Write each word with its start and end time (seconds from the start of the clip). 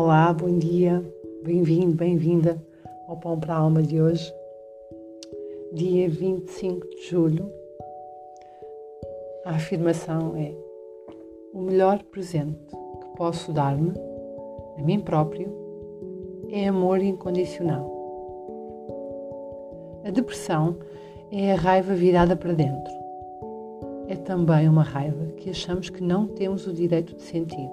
Olá, 0.00 0.32
bom 0.32 0.56
dia, 0.56 1.04
bem-vindo, 1.42 1.96
bem-vinda 1.96 2.64
ao 3.08 3.16
Pão 3.16 3.36
para 3.36 3.54
a 3.54 3.58
Alma 3.58 3.82
de 3.82 4.00
hoje, 4.00 4.32
dia 5.72 6.08
25 6.08 6.88
de 6.88 7.08
julho. 7.08 7.52
A 9.44 9.56
afirmação 9.56 10.36
é: 10.36 10.54
O 11.52 11.62
melhor 11.62 12.00
presente 12.12 12.64
que 13.00 13.16
posso 13.16 13.52
dar-me, 13.52 13.92
a 14.78 14.82
mim 14.82 15.00
próprio, 15.00 15.52
é 16.48 16.68
amor 16.68 17.02
incondicional. 17.02 17.90
A 20.04 20.10
depressão 20.12 20.76
é 21.32 21.54
a 21.54 21.56
raiva 21.56 21.92
virada 21.92 22.36
para 22.36 22.52
dentro. 22.52 22.92
É 24.06 24.14
também 24.14 24.68
uma 24.68 24.84
raiva 24.84 25.26
que 25.38 25.50
achamos 25.50 25.90
que 25.90 26.04
não 26.04 26.28
temos 26.28 26.68
o 26.68 26.72
direito 26.72 27.16
de 27.16 27.22
sentir 27.22 27.68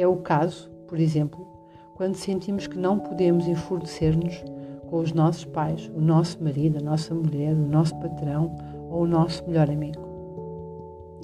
é 0.00 0.06
o 0.06 0.16
caso, 0.16 0.70
por 0.88 0.98
exemplo, 0.98 1.46
quando 1.94 2.14
sentimos 2.14 2.66
que 2.66 2.78
não 2.78 2.98
podemos 2.98 3.46
enfurecer-nos 3.46 4.42
com 4.88 4.98
os 4.98 5.12
nossos 5.12 5.44
pais, 5.44 5.90
o 5.94 6.00
nosso 6.00 6.42
marido, 6.42 6.78
a 6.78 6.82
nossa 6.82 7.14
mulher, 7.14 7.52
o 7.52 7.68
nosso 7.68 7.94
patrão 8.00 8.56
ou 8.90 9.02
o 9.02 9.06
nosso 9.06 9.46
melhor 9.46 9.70
amigo. 9.70 10.00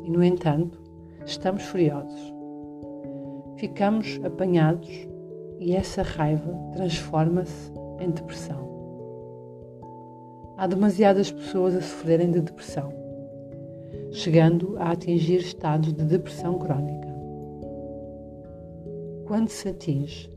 E, 0.04 0.10
no 0.10 0.22
entanto, 0.22 0.78
estamos 1.24 1.62
furiosos. 1.62 2.34
Ficamos 3.56 4.20
apanhados 4.22 5.08
e 5.58 5.74
essa 5.74 6.02
raiva 6.02 6.52
transforma-se 6.74 7.72
em 7.98 8.10
depressão. 8.10 8.66
Há 10.58 10.66
demasiadas 10.66 11.32
pessoas 11.32 11.74
a 11.74 11.80
sofrerem 11.80 12.30
de 12.30 12.40
depressão, 12.40 12.92
chegando 14.12 14.76
a 14.78 14.92
atingir 14.92 15.40
estados 15.40 15.92
de 15.92 16.04
depressão 16.04 16.58
crónica. 16.58 17.15
Quando 19.26 19.48
se 19.48 19.68
atinge 19.68 20.30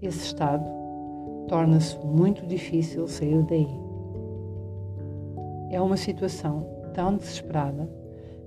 esse 0.00 0.26
estado, 0.26 0.64
torna-se 1.48 1.98
muito 2.06 2.46
difícil 2.46 3.08
sair 3.08 3.42
daí. 3.42 3.68
É 5.72 5.80
uma 5.80 5.96
situação 5.96 6.64
tão 6.94 7.16
desesperada 7.16 7.90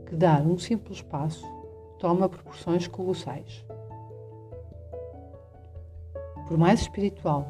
que 0.06 0.16
dar 0.16 0.48
um 0.48 0.58
simples 0.58 1.02
passo 1.02 1.46
toma 2.00 2.30
proporções 2.30 2.88
colossais. 2.88 3.66
Por 6.48 6.58
mais 6.58 6.82
espiritual 6.82 7.46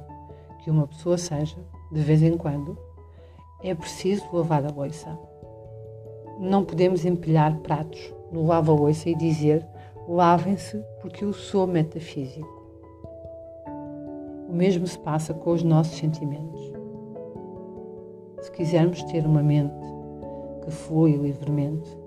que 0.63 0.71
uma 0.71 0.87
pessoa 0.87 1.19
seja, 1.19 1.57
de 1.91 2.01
vez 2.01 2.23
em 2.23 2.37
quando, 2.37 2.75
é 3.61 3.75
preciso 3.75 4.25
lavar 4.33 4.65
a 4.65 4.71
louça. 4.71 5.15
Não 6.39 6.65
podemos 6.65 7.05
empilhar 7.05 7.59
pratos 7.59 8.11
no 8.31 8.47
lava-louça 8.47 9.09
e 9.09 9.15
dizer 9.15 9.63
lavem-se 10.07 10.83
porque 11.01 11.23
eu 11.23 11.33
sou 11.33 11.67
metafísico. 11.67 12.61
O 14.49 14.53
mesmo 14.53 14.85
se 14.85 14.99
passa 14.99 15.33
com 15.33 15.51
os 15.51 15.63
nossos 15.63 15.97
sentimentos. 15.97 16.73
Se 18.41 18.51
quisermos 18.51 19.03
ter 19.03 19.25
uma 19.25 19.43
mente 19.43 19.73
que 20.63 20.71
flui 20.71 21.15
livremente, 21.15 21.97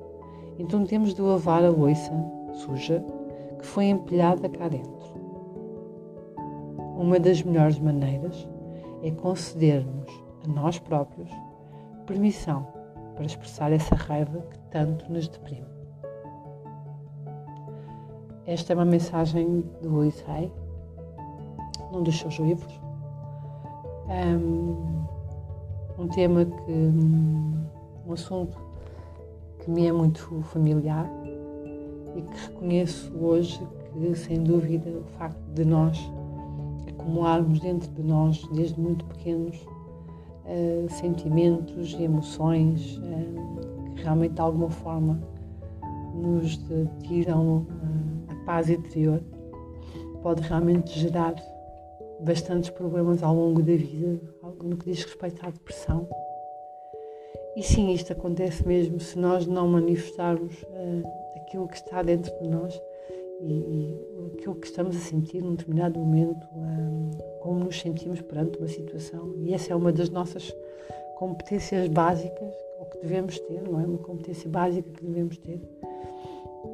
então 0.59 0.85
temos 0.85 1.15
de 1.15 1.23
lavar 1.23 1.65
a 1.65 1.71
louça 1.71 2.13
suja 2.53 3.05
que 3.59 3.67
foi 3.67 3.87
empilhada 3.87 4.49
cá 4.49 4.69
dentro. 4.69 5.15
Uma 6.97 7.19
das 7.19 7.43
melhores 7.43 7.79
maneiras 7.79 8.49
é 9.03 9.11
concedermos 9.11 10.11
a 10.45 10.49
nós 10.49 10.79
próprios 10.79 11.31
permissão 12.07 12.67
para 13.15 13.25
expressar 13.25 13.73
essa 13.73 13.95
raiva 13.95 14.41
que 14.51 14.59
tanto 14.71 15.11
nos 15.11 15.29
deprime. 15.29 15.74
Esta 18.47 18.75
é 18.75 18.77
uma 18.77 18.85
mensagem 18.85 19.65
do 19.81 20.03
Hay, 20.03 20.53
num 21.91 22.03
dos 22.03 22.19
seus 22.19 22.35
livros. 22.35 22.79
Um, 24.07 25.05
um 25.99 26.09
tema 26.09 26.45
que. 26.45 26.73
um 28.07 28.13
assunto 28.13 28.55
que 29.61 29.71
me 29.71 29.87
é 29.87 29.93
muito 29.93 30.43
familiar 30.53 31.11
e 32.15 32.21
que 32.21 32.49
reconheço 32.49 33.11
hoje 33.17 33.67
que, 33.91 34.15
sem 34.15 34.43
dúvida, 34.43 34.91
o 34.91 35.05
facto 35.17 35.41
de 35.55 35.65
nós 35.65 35.99
acumularmos 36.87 37.61
dentro 37.61 37.91
de 37.93 38.03
nós, 38.03 38.47
desde 38.53 38.79
muito 38.79 39.07
pequenos, 39.07 39.57
uh, 39.57 40.87
sentimentos 40.91 41.97
e 41.99 42.03
emoções 42.03 42.99
uh, 42.99 43.95
que 43.95 44.03
realmente, 44.03 44.35
de 44.35 44.41
alguma 44.43 44.69
forma, 44.69 45.19
nos 46.15 46.63
tiram 47.05 47.67
paz 48.45 48.69
interior 48.69 49.23
pode 50.23 50.43
realmente 50.43 50.99
gerar 50.99 51.35
bastantes 52.21 52.71
problemas 52.71 53.23
ao 53.23 53.35
longo 53.35 53.61
da 53.61 53.75
vida, 53.75 54.21
no 54.63 54.77
que 54.77 54.91
diz 54.91 55.05
respeito 55.05 55.45
à 55.45 55.51
depressão. 55.51 56.09
E 57.57 57.63
sim, 57.63 57.93
isto 57.93 58.13
acontece 58.13 58.67
mesmo 58.67 58.99
se 58.99 59.19
nós 59.19 59.47
não 59.47 59.69
manifestarmos 59.69 60.63
uh, 60.63 61.03
aquilo 61.37 61.69
que 61.69 61.77
está 61.77 62.03
dentro 62.03 62.33
de 62.41 62.49
nós 62.49 62.81
e, 63.41 63.53
e, 63.53 64.33
aquilo 64.35 64.55
que 64.57 64.67
estamos 64.67 64.97
a 64.97 65.01
sentir 65.01 65.43
num 65.43 65.55
determinado 65.55 65.99
momento, 66.01 66.45
uh, 66.47 67.41
como 67.41 67.61
nos 67.61 67.79
sentimos 67.81 68.21
perante 68.23 68.59
uma 68.59 68.67
situação. 68.67 69.35
E 69.37 69.55
essa 69.55 69.73
é 69.73 69.77
uma 69.77 69.93
das 69.93 70.09
nossas 70.09 70.53
competências 71.17 71.87
básicas, 71.89 72.55
ou 72.81 72.87
que 72.87 72.99
devemos 73.03 73.39
ter, 73.39 73.63
não 73.63 73.81
é? 73.81 73.85
Uma 73.85 73.99
competência 73.99 74.51
básica 74.51 74.91
que 74.91 75.05
devemos 75.05 75.39
ter 75.39 75.61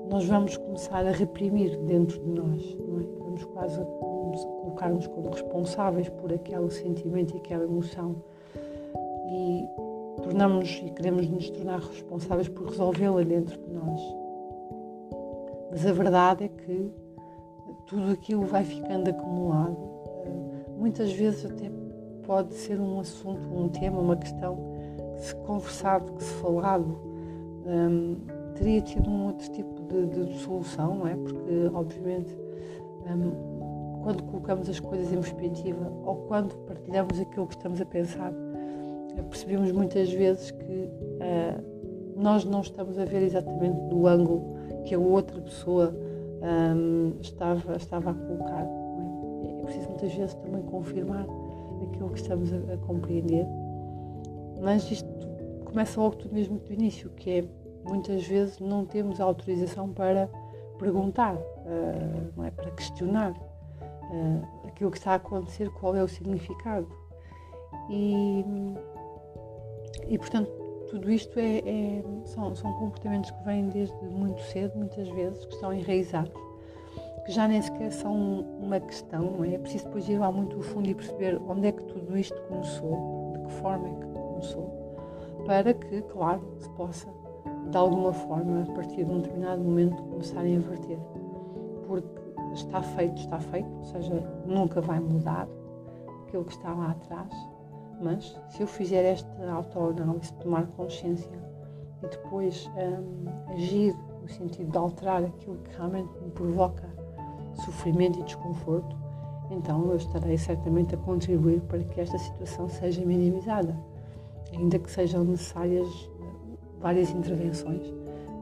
nós 0.09 0.27
vamos 0.27 0.57
começar 0.57 1.07
a 1.07 1.11
reprimir 1.11 1.77
dentro 1.79 2.21
de 2.21 2.31
nós, 2.31 2.63
é? 2.63 3.19
vamos 3.19 3.45
quase 3.45 3.81
colocar-nos 3.81 5.07
como 5.07 5.31
responsáveis 5.31 6.09
por 6.09 6.33
aquele 6.33 6.71
sentimento 6.71 7.35
e 7.35 7.39
aquela 7.39 7.65
emoção 7.65 8.17
e 9.31 9.65
tornamos 10.23 10.83
e 10.85 10.91
queremos 10.91 11.29
nos 11.29 11.51
tornar 11.51 11.81
responsáveis 11.81 12.49
por 12.49 12.69
resolvê-la 12.69 13.23
dentro 13.23 13.59
de 13.59 13.73
nós. 13.73 14.01
Mas 15.71 15.87
a 15.87 15.93
verdade 15.93 16.45
é 16.45 16.49
que 16.49 16.91
tudo 17.87 18.13
aquilo 18.13 18.45
vai 18.45 18.65
ficando 18.65 19.09
acumulado. 19.11 19.77
Muitas 20.77 21.13
vezes 21.13 21.47
até 21.47 21.71
pode 22.27 22.55
ser 22.55 22.81
um 22.81 23.01
assunto, 23.01 23.49
um 23.53 23.69
tema, 23.69 24.01
uma 24.01 24.17
questão 24.17 24.59
que 25.15 25.23
se 25.23 25.35
conversado, 25.37 26.13
que 26.13 26.25
se 26.25 26.35
falado, 26.35 26.99
um, 27.67 28.17
teria 28.61 28.81
tido 28.83 29.09
um 29.09 29.27
outro 29.27 29.51
tipo 29.51 29.83
de, 29.83 30.07
de 30.27 30.39
solução, 30.41 30.97
não 30.97 31.07
é? 31.07 31.17
Porque, 31.17 31.71
obviamente, 31.73 32.37
um, 33.07 34.03
quando 34.03 34.23
colocamos 34.25 34.69
as 34.69 34.79
coisas 34.79 35.11
em 35.13 35.17
perspectiva 35.17 35.91
ou 36.05 36.17
quando 36.29 36.55
partilhamos 36.67 37.19
aquilo 37.19 37.47
que 37.47 37.57
estamos 37.57 37.81
a 37.81 37.87
pensar, 37.87 38.33
percebemos 39.31 39.73
muitas 39.73 40.13
vezes 40.13 40.51
que 40.51 40.65
uh, 40.65 42.21
nós 42.21 42.45
não 42.45 42.61
estamos 42.61 42.99
a 42.99 43.05
ver 43.05 43.23
exatamente 43.23 43.81
do 43.89 44.07
ângulo 44.07 44.55
que 44.85 44.95
a 44.95 44.99
outra 44.99 45.41
pessoa 45.41 45.95
um, 46.77 47.15
estava, 47.21 47.77
estava 47.77 48.11
a 48.11 48.15
colocar. 48.15 48.65
É? 48.65 49.61
é? 49.61 49.63
preciso 49.65 49.89
muitas 49.89 50.15
vezes 50.15 50.35
também 50.35 50.63
confirmar 50.63 51.27
aquilo 51.83 52.11
que 52.11 52.21
estamos 52.21 52.53
a, 52.53 52.75
a 52.75 52.77
compreender. 52.87 53.47
Mas 54.61 54.91
isto 54.91 55.09
começa 55.65 55.99
logo 55.99 56.17
tudo 56.17 56.35
mesmo 56.35 56.59
do 56.59 56.73
início, 56.73 57.09
que 57.11 57.31
é 57.31 57.45
muitas 57.85 58.27
vezes 58.27 58.59
não 58.59 58.85
temos 58.85 59.21
autorização 59.21 59.89
para 59.93 60.29
perguntar, 60.79 61.35
uh, 61.35 62.33
não 62.37 62.45
é? 62.45 62.51
para 62.51 62.71
questionar 62.71 63.33
uh, 63.33 64.67
aquilo 64.67 64.91
que 64.91 64.99
está 64.99 65.13
a 65.13 65.17
acontecer, 65.17 65.71
qual 65.71 65.95
é 65.95 66.03
o 66.03 66.09
significado. 66.09 66.89
E, 67.89 68.45
e 70.09 70.19
portanto, 70.19 70.51
tudo 70.91 71.11
isto 71.11 71.39
é, 71.39 71.59
é, 71.59 72.05
são, 72.25 72.55
são 72.55 72.73
comportamentos 72.75 73.31
que 73.31 73.45
vêm 73.45 73.69
desde 73.69 73.95
muito 74.07 74.41
cedo, 74.43 74.77
muitas 74.77 75.09
vezes, 75.09 75.45
que 75.45 75.55
estão 75.55 75.73
enraizados, 75.73 76.33
que 77.25 77.31
já 77.31 77.47
nem 77.47 77.63
sequer 77.63 77.93
são 77.93 78.41
uma 78.61 78.81
questão, 78.81 79.31
não 79.31 79.45
é? 79.45 79.55
É 79.55 79.59
preciso 79.59 79.85
depois 79.85 80.09
ir 80.09 80.19
lá 80.19 80.33
muito 80.33 80.61
fundo 80.63 80.89
e 80.89 80.95
perceber 80.95 81.41
onde 81.47 81.69
é 81.69 81.73
que 81.73 81.83
tudo 81.85 82.19
isto 82.19 82.41
começou, 82.43 83.35
de 83.35 83.45
que 83.45 83.53
forma 83.61 83.89
é 83.89 83.95
que 84.01 84.13
começou, 84.13 85.45
para 85.47 85.75
que, 85.75 86.03
claro, 86.03 86.43
se 86.59 86.69
possa 86.71 87.09
de 87.71 87.77
alguma 87.77 88.13
forma, 88.13 88.63
a 88.63 88.73
partir 88.73 89.05
de 89.05 89.11
um 89.11 89.21
determinado 89.21 89.63
momento, 89.63 90.03
começarem 90.05 90.55
a 90.55 90.57
inverter. 90.57 90.99
Porque 91.87 92.21
está 92.55 92.83
feito, 92.83 93.19
está 93.19 93.39
feito, 93.39 93.69
ou 93.79 93.85
seja, 93.85 94.43
nunca 94.47 94.81
vai 94.81 94.99
mudar 94.99 95.49
aquilo 96.23 96.45
que 96.45 96.53
está 96.53 96.73
lá 96.73 96.91
atrás. 96.91 97.31
Mas 98.01 98.37
se 98.49 98.63
eu 98.63 98.67
fizer 98.67 99.05
esta 99.05 99.51
autoanálise, 99.51 100.33
tomar 100.35 100.67
consciência 100.69 101.31
e 102.03 102.07
depois 102.07 102.69
um, 102.77 103.53
agir 103.53 103.95
no 104.23 104.29
sentido 104.29 104.71
de 104.71 104.79
alterar 104.79 105.23
aquilo 105.25 105.57
que 105.59 105.77
realmente 105.77 106.09
me 106.23 106.31
provoca 106.31 106.89
sofrimento 107.65 108.19
e 108.21 108.23
desconforto, 108.23 108.97
então 109.51 109.91
eu 109.91 109.97
estarei 109.97 110.39
certamente 110.39 110.95
a 110.95 110.99
contribuir 110.99 111.61
para 111.63 111.81
que 111.81 112.01
esta 112.01 112.17
situação 112.19 112.69
seja 112.69 113.05
minimizada, 113.05 113.77
ainda 114.53 114.79
que 114.79 114.91
sejam 114.91 115.25
necessárias 115.25 115.89
várias 116.81 117.11
intervenções, 117.11 117.93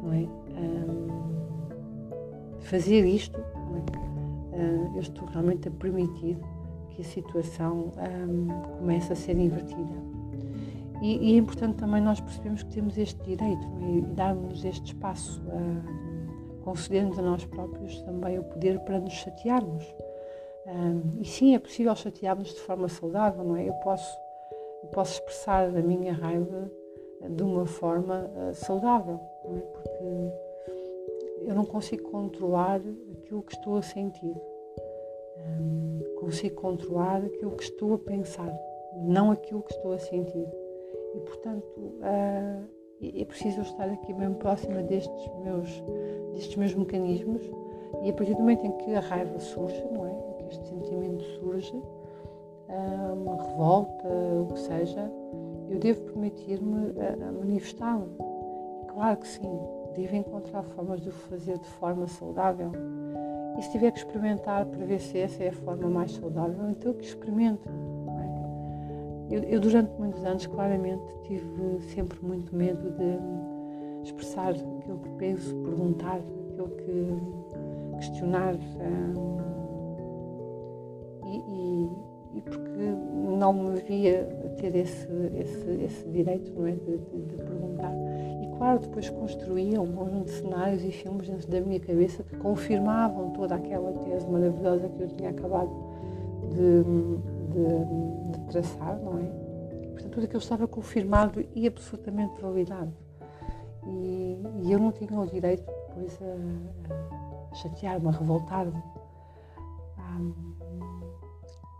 não 0.03 0.13
é? 0.13 0.27
Um, 0.59 1.09
fazer 2.61 3.05
isto, 3.05 3.39
é? 3.39 4.97
eu 4.97 5.01
estou 5.01 5.27
realmente 5.29 5.69
a 5.69 5.71
permitir 5.71 6.37
que 6.91 7.03
a 7.03 7.05
situação 7.05 7.93
um, 7.97 8.49
comece 8.79 9.13
a 9.13 9.17
ser 9.17 9.37
invertida. 9.39 10.09
E, 11.01 11.31
e, 11.31 11.35
é 11.35 11.37
importante 11.37 11.77
também 11.77 12.03
nós 12.03 12.21
percebermos 12.21 12.65
que 12.65 12.71
temos 12.71 12.99
este 12.99 13.23
direito 13.23 13.65
é? 13.83 13.99
e 13.99 14.01
darmos 14.01 14.65
este 14.65 14.87
espaço, 14.87 15.41
uh, 15.47 16.63
concedermos 16.63 17.19
a 17.19 17.23
nós 17.23 17.45
próprios 17.45 18.01
também 18.03 18.39
o 18.39 18.45
poder 18.45 18.81
para 18.81 18.99
nos 18.99 19.13
chatearmos. 19.13 19.85
Um, 20.67 21.21
e 21.21 21.25
sim, 21.25 21.55
é 21.55 21.59
possível 21.59 21.95
chatearmos 21.95 22.49
de 22.49 22.61
forma 22.61 22.89
saudável, 22.89 23.45
não 23.45 23.57
é? 23.57 23.69
Eu 23.69 23.75
posso, 23.75 24.19
eu 24.83 24.89
posso 24.89 25.15
expressar 25.15 25.69
a 25.69 25.83
minha 25.83 26.13
raiva 26.13 26.71
de 27.29 27.43
uma 27.43 27.67
forma 27.67 28.31
uh, 28.37 28.55
saudável, 28.55 29.21
é? 29.45 29.59
Porque 29.61 31.49
eu 31.49 31.55
não 31.55 31.65
consigo 31.65 32.11
controlar 32.11 32.81
aquilo 33.13 33.43
que 33.43 33.55
estou 33.55 33.77
a 33.77 33.83
sentir. 33.83 34.37
Consigo 36.19 36.61
controlar 36.61 37.25
aquilo 37.25 37.53
que 37.53 37.63
estou 37.63 37.95
a 37.95 37.99
pensar, 37.99 38.53
não 38.97 39.31
aquilo 39.31 39.63
que 39.63 39.73
estou 39.73 39.93
a 39.93 39.99
sentir. 39.99 40.47
E, 41.15 41.21
portanto, 41.21 41.95
é 43.01 43.25
preciso 43.25 43.63
estar 43.63 43.89
aqui 43.89 44.13
bem 44.13 44.35
próxima 44.35 44.83
destes 44.83 45.31
meus, 45.43 45.83
destes 46.33 46.57
meus 46.57 46.75
mecanismos 46.75 47.41
e 48.03 48.11
a 48.11 48.13
partir 48.13 48.35
do 48.35 48.41
momento 48.41 48.67
em 48.67 48.73
que 48.73 48.95
a 48.95 49.01
raiva 49.01 49.39
surge, 49.39 49.83
não 49.93 50.07
é? 50.07 50.35
Que 50.39 50.49
este 50.51 50.67
sentimento 50.67 51.25
surge, 51.41 51.73
uma 53.23 53.43
revolta, 53.43 54.09
o 54.09 54.53
que 54.53 54.61
seja, 54.61 55.11
eu 55.71 55.79
devo 55.79 56.01
permitir-me 56.03 56.93
a, 57.01 57.29
a 57.29 57.33
manifestá-lo. 57.33 58.09
Claro 58.89 59.17
que 59.19 59.29
sim, 59.29 59.61
devo 59.95 60.17
encontrar 60.17 60.63
formas 60.63 61.01
de 61.01 61.09
o 61.09 61.13
fazer 61.13 61.59
de 61.59 61.69
forma 61.69 62.07
saudável. 62.07 62.73
E 63.59 63.63
se 63.63 63.73
tiver 63.73 63.91
que 63.91 63.99
experimentar 63.99 64.65
para 64.67 64.85
ver 64.85 65.01
se 65.01 65.19
essa 65.19 65.43
é 65.43 65.49
a 65.49 65.53
forma 65.53 65.89
mais 65.89 66.13
saudável, 66.13 66.71
então 66.71 66.95
que 66.95 67.05
experimento. 67.05 67.69
É? 69.31 69.35
Eu, 69.35 69.43
eu, 69.43 69.61
durante 69.61 69.91
muitos 69.99 70.25
anos, 70.25 70.47
claramente, 70.47 71.03
tive 71.25 71.81
sempre 71.95 72.19
muito 72.25 72.55
medo 72.55 72.91
de 72.93 74.05
expressar 74.05 74.51
aquilo 74.51 74.99
que 75.01 75.11
penso, 75.19 75.55
perguntar 75.57 76.17
aquilo 76.17 76.69
que 76.69 77.97
questionar. 77.99 78.55
Um, 78.55 79.39
e, 81.27 81.37
e, 81.37 82.18
e, 82.35 82.41
porque 82.41 83.39
não 83.39 83.53
me 83.53 83.81
via 83.81 84.25
ter 84.59 84.75
esse, 84.75 85.09
esse, 85.39 85.71
esse 85.85 86.09
direito 86.09 86.53
não 86.53 86.67
é, 86.67 86.73
de, 86.73 86.99
de, 86.99 87.23
de 87.23 87.37
perguntar 87.37 87.93
claro, 88.59 88.81
depois 88.81 89.09
construía 89.09 89.81
um 89.81 89.93
conjunto 89.93 90.25
de 90.25 90.33
cenários 90.33 90.85
e 90.85 90.91
filmes 90.91 91.29
dentro 91.29 91.49
da 91.49 91.61
minha 91.61 91.81
cabeça 91.81 92.23
que 92.25 92.37
confirmavam 92.37 93.31
toda 93.31 93.55
aquela 93.55 93.93
tese 94.05 94.27
maravilhosa 94.27 94.89
que 94.89 95.03
eu 95.03 95.09
tinha 95.09 95.31
acabado 95.31 95.71
de, 96.51 96.83
de, 98.33 98.41
traçar, 98.51 98.99
não 98.99 99.19
é? 99.19 99.25
Portanto, 99.93 100.11
tudo 100.11 100.25
aquilo 100.25 100.41
estava 100.41 100.67
confirmado 100.67 101.45
e 101.55 101.67
absolutamente 101.67 102.41
validado. 102.41 102.93
E, 103.87 104.37
e 104.65 104.73
eu 104.73 104.79
não 104.79 104.91
tinha 104.93 105.19
o 105.19 105.27
direito 105.27 105.65
depois 105.89 106.19
a, 106.21 107.53
a 107.53 107.55
chatear-me, 107.55 108.09
a 108.09 108.11
revoltar-me. 108.11 108.83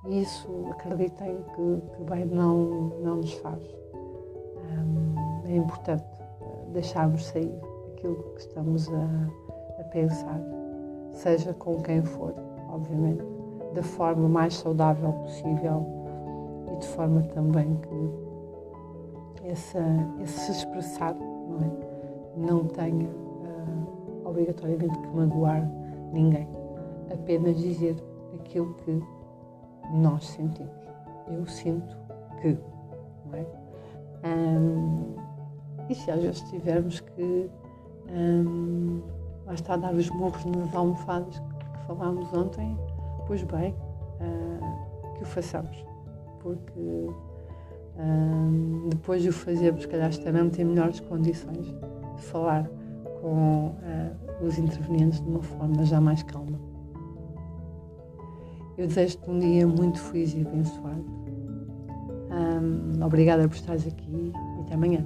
E 0.05 0.23
isso, 0.23 0.49
acreditem 0.71 1.39
que, 1.55 1.83
que 1.97 2.05
bem 2.05 2.25
não, 2.27 2.93
não 3.03 3.17
nos 3.17 3.33
faz. 3.35 3.63
é 5.45 5.57
importante 5.57 6.05
deixarmos 6.73 7.27
sair 7.27 7.53
aquilo 7.93 8.23
que 8.35 8.41
estamos 8.41 8.89
a, 8.89 9.81
a 9.81 9.85
pensar, 9.85 10.41
seja 11.13 11.53
com 11.55 11.83
quem 11.83 12.03
for, 12.03 12.35
obviamente, 12.69 13.25
da 13.75 13.83
forma 13.83 14.29
mais 14.29 14.55
saudável 14.55 15.13
possível 15.13 15.87
e 16.73 16.77
de 16.77 16.87
forma 16.89 17.23
também 17.23 17.77
que 17.77 19.49
essa, 19.49 19.83
esse 20.23 20.39
se 20.41 20.53
expressar 20.53 21.15
não, 21.15 21.59
é? 21.59 21.71
não 22.37 22.65
tenha 22.67 23.09
uh, 23.09 24.29
obrigatoriamente 24.29 24.99
que 24.99 25.09
magoar 25.09 25.69
ninguém, 26.13 26.49
apenas 27.13 27.57
dizer 27.57 27.97
aquilo 28.35 28.75
que 28.75 29.03
nós 29.93 30.25
sentimos. 30.27 30.73
Eu 31.29 31.47
sinto 31.47 31.97
que, 32.41 32.57
não 33.27 33.39
é? 33.39 33.47
E 35.89 35.95
se 35.95 36.11
às 36.11 36.21
vezes 36.21 36.41
tivermos 36.51 37.01
que 37.01 37.51
um, 38.11 39.01
lá 39.47 39.55
está 39.55 39.75
a 39.75 39.77
dar 39.77 39.95
os 39.95 40.11
morros 40.11 40.45
nas 40.45 40.75
almofadas 40.75 41.39
que 41.39 41.87
falámos 41.87 42.33
ontem, 42.35 42.77
pois 43.27 43.43
bem, 43.45 43.75
uh, 44.21 45.15
que 45.15 45.23
o 45.23 45.27
façamos. 45.27 45.85
Porque 46.41 47.09
depois 48.91 49.23
de 49.23 49.29
o 49.29 49.33
fazermos, 49.33 49.85
calhar 49.87 50.09
estaremos 50.09 50.57
em 50.59 50.65
melhores 50.65 51.01
condições 51.01 51.67
de 51.67 52.23
falar 52.23 52.69
com 53.21 53.69
uh, 53.69 54.45
os 54.45 54.57
intervenientes 54.59 55.21
de 55.21 55.29
uma 55.29 55.43
forma 55.43 55.85
já 55.85 56.01
mais 56.01 56.23
calma. 56.23 56.59
Eu 58.79 58.87
desejo-te 58.87 59.29
um 59.29 59.41
dia 59.41 59.67
muito 59.67 60.01
feliz 60.01 60.33
e 60.35 60.41
abençoado. 60.41 61.05
Um, 62.31 63.05
obrigada 63.05 63.49
por 63.49 63.57
estares 63.57 63.85
aqui 63.85 64.33
e 64.33 64.61
até 64.61 64.75
amanhã. 64.75 65.05